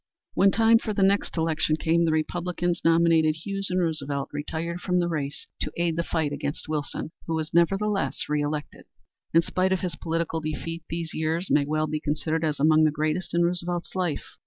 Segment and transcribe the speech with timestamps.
[0.33, 4.97] When time for the next election came, the Republicans nominated Hughes and Roosevelt retired from
[4.97, 8.85] the race to aid the fight against Wilson, who was nevertheless reelected.
[9.31, 12.89] In spite of his political defeat these years may well be considered as among the
[12.89, 14.25] greatest in Roosevelt's life.